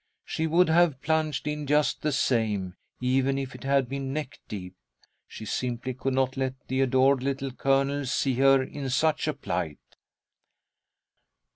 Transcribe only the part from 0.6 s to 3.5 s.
have plunged in just the same, even